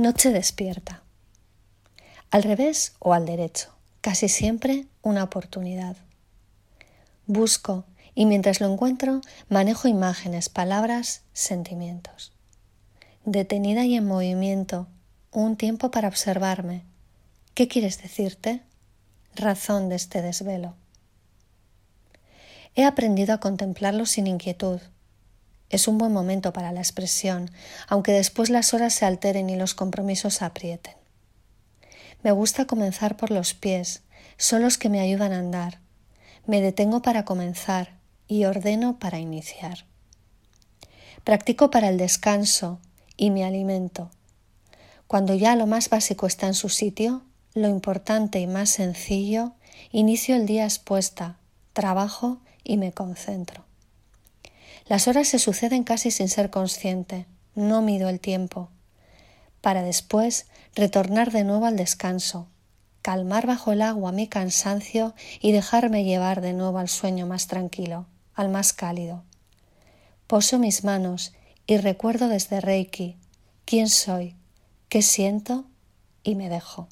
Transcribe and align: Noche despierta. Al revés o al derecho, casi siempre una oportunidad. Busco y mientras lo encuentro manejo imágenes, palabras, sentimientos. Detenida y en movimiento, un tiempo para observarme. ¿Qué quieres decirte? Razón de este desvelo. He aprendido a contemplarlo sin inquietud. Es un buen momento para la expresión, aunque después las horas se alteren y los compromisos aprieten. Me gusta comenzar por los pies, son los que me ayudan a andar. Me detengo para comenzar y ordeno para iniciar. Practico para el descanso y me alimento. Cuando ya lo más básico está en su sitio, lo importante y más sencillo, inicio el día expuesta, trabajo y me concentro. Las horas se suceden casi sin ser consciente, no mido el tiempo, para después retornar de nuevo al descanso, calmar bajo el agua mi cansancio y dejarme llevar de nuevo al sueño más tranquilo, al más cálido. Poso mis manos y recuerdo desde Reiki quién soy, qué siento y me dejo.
Noche 0.00 0.30
despierta. 0.30 1.02
Al 2.30 2.42
revés 2.42 2.94
o 3.00 3.12
al 3.12 3.26
derecho, 3.26 3.68
casi 4.00 4.30
siempre 4.30 4.86
una 5.02 5.22
oportunidad. 5.22 5.94
Busco 7.26 7.84
y 8.14 8.24
mientras 8.24 8.62
lo 8.62 8.72
encuentro 8.72 9.20
manejo 9.50 9.88
imágenes, 9.88 10.48
palabras, 10.48 11.20
sentimientos. 11.34 12.32
Detenida 13.26 13.84
y 13.84 13.94
en 13.94 14.06
movimiento, 14.06 14.86
un 15.32 15.58
tiempo 15.58 15.90
para 15.90 16.08
observarme. 16.08 16.82
¿Qué 17.52 17.68
quieres 17.68 18.00
decirte? 18.00 18.62
Razón 19.34 19.90
de 19.90 19.96
este 19.96 20.22
desvelo. 20.22 20.76
He 22.74 22.84
aprendido 22.84 23.34
a 23.34 23.40
contemplarlo 23.40 24.06
sin 24.06 24.28
inquietud. 24.28 24.80
Es 25.70 25.86
un 25.86 25.98
buen 25.98 26.12
momento 26.12 26.52
para 26.52 26.72
la 26.72 26.80
expresión, 26.80 27.50
aunque 27.88 28.12
después 28.12 28.50
las 28.50 28.74
horas 28.74 28.92
se 28.92 29.06
alteren 29.06 29.48
y 29.48 29.56
los 29.56 29.74
compromisos 29.74 30.42
aprieten. 30.42 30.94
Me 32.22 32.32
gusta 32.32 32.66
comenzar 32.66 33.16
por 33.16 33.30
los 33.30 33.54
pies, 33.54 34.02
son 34.36 34.62
los 34.62 34.76
que 34.76 34.88
me 34.88 35.00
ayudan 35.00 35.32
a 35.32 35.38
andar. 35.38 35.78
Me 36.44 36.60
detengo 36.60 37.02
para 37.02 37.24
comenzar 37.24 37.98
y 38.26 38.44
ordeno 38.44 38.98
para 38.98 39.18
iniciar. 39.18 39.86
Practico 41.24 41.70
para 41.70 41.88
el 41.88 41.98
descanso 41.98 42.80
y 43.16 43.30
me 43.30 43.44
alimento. 43.44 44.10
Cuando 45.06 45.34
ya 45.34 45.54
lo 45.56 45.66
más 45.66 45.88
básico 45.88 46.26
está 46.26 46.46
en 46.46 46.54
su 46.54 46.68
sitio, 46.68 47.22
lo 47.54 47.68
importante 47.68 48.40
y 48.40 48.46
más 48.46 48.70
sencillo, 48.70 49.52
inicio 49.92 50.36
el 50.36 50.46
día 50.46 50.64
expuesta, 50.64 51.38
trabajo 51.72 52.40
y 52.64 52.76
me 52.76 52.92
concentro. 52.92 53.69
Las 54.86 55.08
horas 55.08 55.28
se 55.28 55.38
suceden 55.38 55.84
casi 55.84 56.10
sin 56.10 56.28
ser 56.28 56.50
consciente, 56.50 57.26
no 57.54 57.82
mido 57.82 58.08
el 58.08 58.20
tiempo, 58.20 58.70
para 59.60 59.82
después 59.82 60.46
retornar 60.74 61.32
de 61.32 61.44
nuevo 61.44 61.66
al 61.66 61.76
descanso, 61.76 62.48
calmar 63.02 63.46
bajo 63.46 63.72
el 63.72 63.82
agua 63.82 64.12
mi 64.12 64.26
cansancio 64.28 65.14
y 65.40 65.52
dejarme 65.52 66.04
llevar 66.04 66.40
de 66.40 66.52
nuevo 66.52 66.78
al 66.78 66.88
sueño 66.88 67.26
más 67.26 67.46
tranquilo, 67.46 68.06
al 68.34 68.48
más 68.48 68.72
cálido. 68.72 69.24
Poso 70.26 70.58
mis 70.58 70.84
manos 70.84 71.32
y 71.66 71.76
recuerdo 71.76 72.28
desde 72.28 72.60
Reiki 72.60 73.16
quién 73.64 73.88
soy, 73.88 74.36
qué 74.88 75.02
siento 75.02 75.64
y 76.22 76.34
me 76.34 76.48
dejo. 76.48 76.88